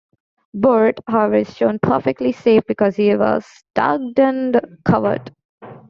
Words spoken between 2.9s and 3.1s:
he